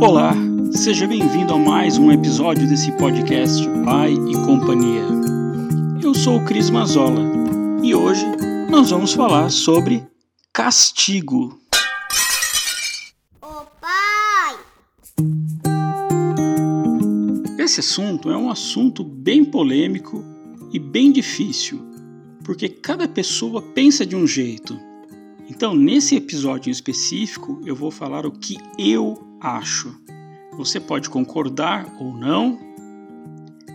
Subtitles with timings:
[0.00, 0.34] Olá,
[0.72, 5.06] seja bem-vindo a mais um episódio desse podcast Pai e Companhia.
[6.02, 7.22] Eu sou o Cris Mazola
[7.82, 8.24] e hoje
[8.70, 10.06] nós vamos falar sobre
[10.52, 11.58] castigo.
[13.40, 14.56] Ô pai!
[17.58, 20.22] Esse assunto é um assunto bem polêmico
[20.72, 21.80] e bem difícil,
[22.44, 24.78] porque cada pessoa pensa de um jeito.
[25.48, 29.94] Então, nesse episódio em específico, eu vou falar o que eu acho.
[30.56, 32.58] Você pode concordar ou não.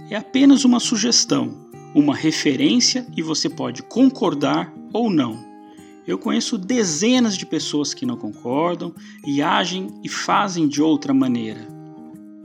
[0.10, 5.52] É apenas uma sugestão, uma referência e você pode concordar ou não.
[6.06, 8.94] Eu conheço dezenas de pessoas que não concordam
[9.26, 11.68] e agem e fazem de outra maneira.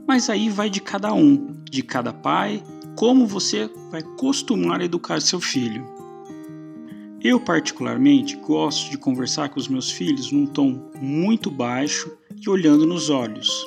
[0.07, 2.63] Mas aí vai de cada um, de cada pai,
[2.95, 5.85] como você vai costumar educar seu filho.
[7.21, 12.85] Eu, particularmente, gosto de conversar com os meus filhos num tom muito baixo e olhando
[12.85, 13.65] nos olhos.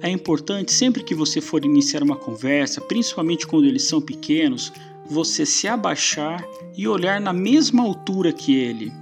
[0.00, 4.72] É importante sempre que você for iniciar uma conversa, principalmente quando eles são pequenos,
[5.06, 8.92] você se abaixar e olhar na mesma altura que ele.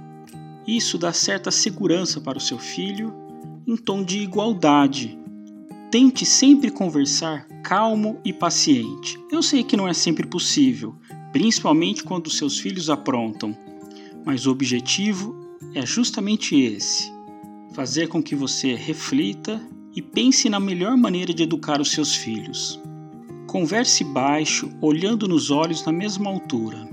[0.67, 3.13] Isso dá certa segurança para o seu filho
[3.67, 5.17] em tom de igualdade.
[5.91, 9.19] Tente sempre conversar calmo e paciente.
[9.31, 10.95] Eu sei que não é sempre possível,
[11.31, 13.55] principalmente quando seus filhos aprontam,
[14.25, 15.35] mas o objetivo
[15.73, 17.11] é justamente esse:
[17.77, 19.61] fazer com que você reflita
[19.95, 22.79] e pense na melhor maneira de educar os seus filhos.
[23.45, 26.89] Converse baixo, olhando nos olhos na mesma altura.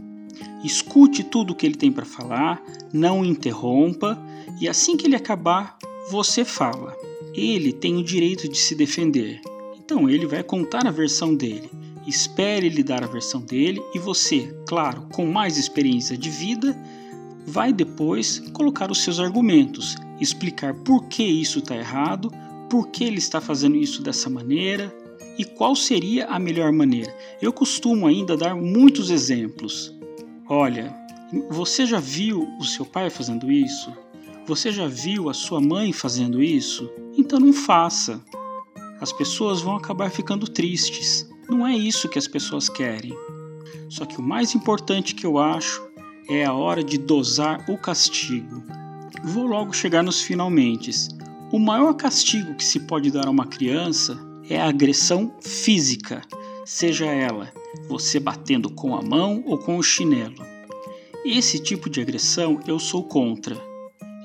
[0.63, 2.63] Escute tudo o que ele tem para falar,
[2.93, 4.23] não interrompa
[4.61, 5.79] e assim que ele acabar,
[6.11, 6.95] você fala.
[7.33, 9.41] Ele tem o direito de se defender.
[9.79, 11.71] Então ele vai contar a versão dele.
[12.07, 16.77] Espere ele dar a versão dele e você, claro, com mais experiência de vida,
[17.47, 22.31] vai depois colocar os seus argumentos, explicar por que isso está errado,
[22.71, 24.95] por que ele está fazendo isso dessa maneira
[25.39, 27.15] e qual seria a melhor maneira.
[27.41, 29.95] Eu costumo ainda dar muitos exemplos.
[30.49, 30.95] Olha,
[31.51, 33.93] você já viu o seu pai fazendo isso?
[34.47, 36.91] Você já viu a sua mãe fazendo isso?
[37.17, 38.23] Então não faça.
[39.01, 41.29] As pessoas vão acabar ficando tristes.
[41.49, 43.13] Não é isso que as pessoas querem.
[43.89, 45.83] Só que o mais importante que eu acho
[46.29, 48.63] é a hora de dosar o castigo.
[49.23, 50.91] Vou logo chegar nos finalmente.
[51.53, 54.19] O maior castigo que se pode dar a uma criança
[54.49, 56.23] é a agressão física,
[56.65, 57.53] seja ela
[57.89, 60.45] você batendo com a mão ou com o chinelo.
[61.25, 63.57] Esse tipo de agressão eu sou contra.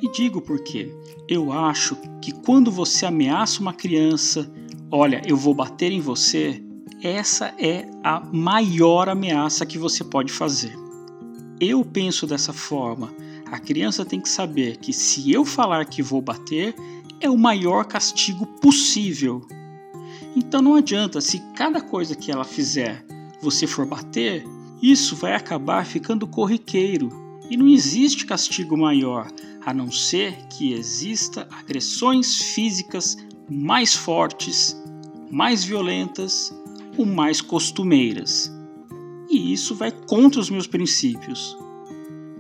[0.01, 0.93] E digo porque
[1.27, 4.49] eu acho que quando você ameaça uma criança,
[4.91, 6.63] olha, eu vou bater em você,
[7.01, 10.88] essa é a maior ameaça que você pode fazer.
[11.59, 13.13] Eu penso dessa forma.
[13.51, 16.73] A criança tem que saber que se eu falar que vou bater,
[17.19, 19.45] é o maior castigo possível.
[20.35, 23.03] Então não adianta se cada coisa que ela fizer
[23.41, 24.45] você for bater,
[24.81, 27.09] isso vai acabar ficando corriqueiro
[27.49, 29.27] e não existe castigo maior
[29.65, 33.17] a não ser que exista agressões físicas
[33.49, 34.81] mais fortes,
[35.29, 36.53] mais violentas
[36.97, 38.51] ou mais costumeiras.
[39.29, 41.57] E isso vai contra os meus princípios.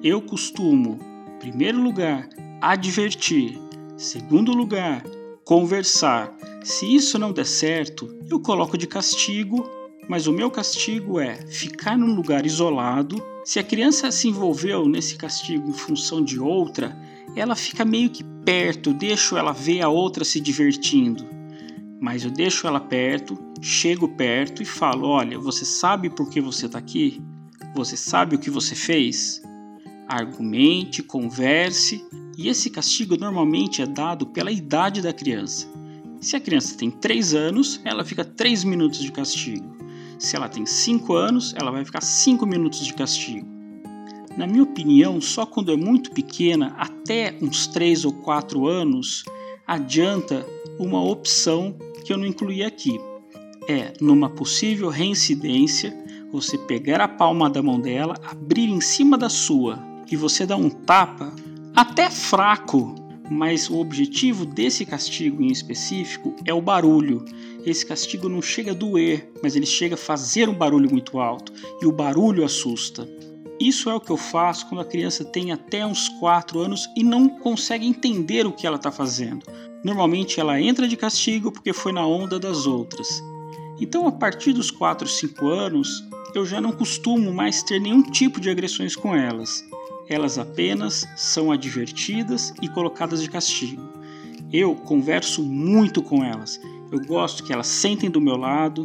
[0.03, 0.97] Eu costumo,
[1.39, 2.27] primeiro lugar,
[2.61, 3.59] advertir,
[3.97, 5.03] segundo lugar,
[5.43, 6.35] conversar.
[6.63, 9.69] Se isso não der certo, eu coloco de castigo
[10.09, 13.23] mas o meu castigo é ficar num lugar isolado.
[13.45, 16.97] Se a criança se envolveu nesse castigo em função de outra,
[17.35, 21.23] ela fica meio que perto, deixo ela ver a outra se divertindo.
[21.99, 26.65] Mas eu deixo ela perto, chego perto e falo: Olha, você sabe por que você
[26.65, 27.21] está aqui?
[27.75, 29.41] Você sabe o que você fez?
[30.07, 32.03] Argumente, converse,
[32.37, 35.67] e esse castigo normalmente é dado pela idade da criança.
[36.21, 39.77] Se a criança tem 3 anos, ela fica 3 minutos de castigo.
[40.17, 43.47] Se ela tem 5 anos, ela vai ficar 5 minutos de castigo.
[44.37, 49.23] Na minha opinião, só quando é muito pequena, até uns 3 ou 4 anos,
[49.67, 50.45] adianta
[50.79, 51.75] uma opção
[52.05, 52.99] que eu não incluí aqui.
[53.67, 55.95] É, numa possível reincidência,
[56.31, 59.77] você pegar a palma da mão dela, abrir em cima da sua
[60.09, 61.31] e você dar um tapa,
[61.75, 62.95] até fraco,
[63.29, 67.23] mas o objetivo desse castigo em específico é o barulho.
[67.63, 71.53] Esse castigo não chega a doer, mas ele chega a fazer um barulho muito alto
[71.81, 73.07] e o barulho assusta.
[73.59, 77.03] Isso é o que eu faço quando a criança tem até uns 4 anos e
[77.03, 79.45] não consegue entender o que ela está fazendo.
[79.83, 83.21] Normalmente ela entra de castigo porque foi na onda das outras.
[83.79, 86.03] Então, a partir dos 4, 5 anos,
[86.35, 89.63] eu já não costumo mais ter nenhum tipo de agressões com elas
[90.09, 93.87] elas apenas são advertidas e colocadas de castigo.
[94.51, 96.59] Eu converso muito com elas,
[96.91, 98.83] Eu gosto que elas sentem do meu lado,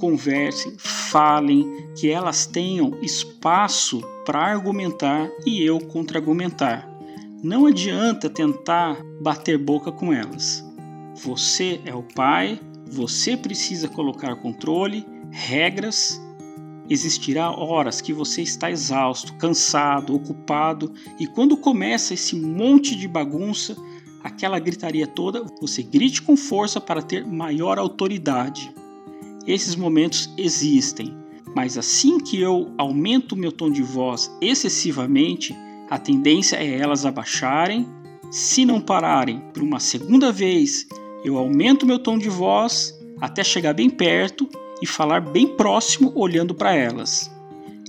[0.00, 6.88] conversem, falem, que elas tenham espaço para argumentar e eu contra-argumentar.
[7.42, 10.64] Não adianta tentar bater boca com elas.
[11.22, 12.58] Você é o pai,
[12.90, 16.20] você precisa colocar controle, regras.
[16.88, 23.76] Existirá horas que você está exausto, cansado, ocupado, e quando começa esse monte de bagunça,
[24.24, 28.74] aquela gritaria toda, você grite com força para ter maior autoridade.
[29.46, 31.16] Esses momentos existem,
[31.54, 35.56] mas assim que eu aumento meu tom de voz excessivamente,
[35.88, 37.86] a tendência é elas abaixarem.
[38.30, 40.86] Se não pararem por uma segunda vez,
[41.24, 44.48] eu aumento meu tom de voz até chegar bem perto
[44.80, 47.30] e falar bem próximo olhando para elas.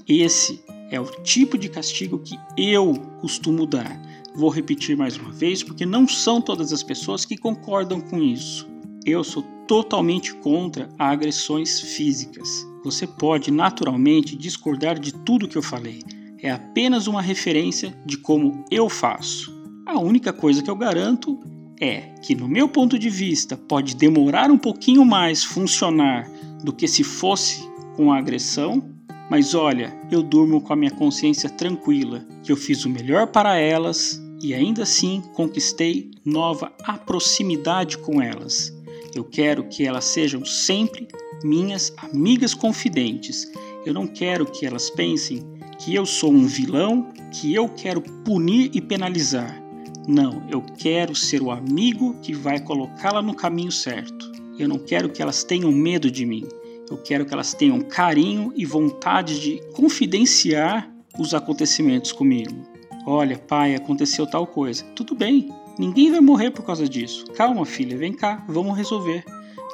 [0.07, 4.01] Esse é o tipo de castigo que eu costumo dar.
[4.33, 8.70] Vou repetir mais uma vez porque não são todas as pessoas que concordam com isso.
[9.05, 12.67] Eu sou totalmente contra agressões físicas.
[12.83, 16.03] Você pode naturalmente discordar de tudo que eu falei.
[16.39, 19.51] É apenas uma referência de como eu faço.
[19.85, 21.39] A única coisa que eu garanto
[21.79, 26.29] é que, no meu ponto de vista, pode demorar um pouquinho mais funcionar
[26.63, 28.83] do que se fosse com a agressão,
[29.31, 33.57] mas olha, eu durmo com a minha consciência tranquila, que eu fiz o melhor para
[33.57, 36.71] elas e ainda assim conquistei nova
[37.05, 38.71] proximidade com elas.
[39.13, 41.07] Eu quero que elas sejam sempre
[41.43, 43.51] minhas amigas confidentes.
[43.85, 45.43] Eu não quero que elas pensem
[45.79, 49.61] que eu sou um vilão, que eu quero punir e penalizar.
[50.07, 54.31] Não, eu quero ser o amigo que vai colocá-la no caminho certo.
[54.57, 56.47] Eu não quero que elas tenham medo de mim.
[56.89, 62.63] Eu quero que elas tenham carinho e vontade de confidenciar os acontecimentos comigo.
[63.05, 64.83] Olha, pai, aconteceu tal coisa.
[64.95, 65.49] Tudo bem,
[65.81, 67.25] ninguém vai morrer por causa disso.
[67.33, 69.25] Calma, filha, vem cá, vamos resolver.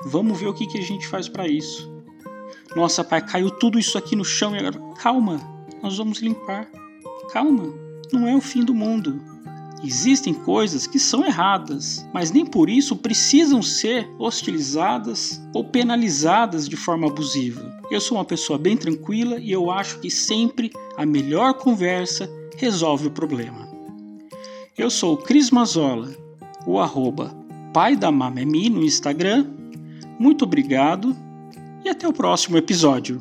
[0.06, 1.92] Vamos ver o que, que a gente faz para isso.
[2.74, 4.80] Nossa, pai, caiu tudo isso aqui no chão e agora.
[4.96, 5.42] Calma,
[5.84, 6.66] nós vamos limpar.
[7.34, 7.74] Calma,
[8.14, 9.22] não é o fim do mundo.
[9.84, 16.78] Existem coisas que são erradas, mas nem por isso precisam ser hostilizadas ou penalizadas de
[16.78, 17.82] forma abusiva.
[17.92, 23.08] Eu sou uma pessoa bem tranquila e eu acho que sempre a melhor conversa resolve
[23.08, 23.77] o problema.
[24.78, 26.08] Eu sou o Cris Mazola,
[26.64, 27.36] o arroba
[27.74, 29.48] pai da Mamemi no Instagram.
[30.20, 31.18] Muito obrigado
[31.84, 33.20] e até o próximo episódio.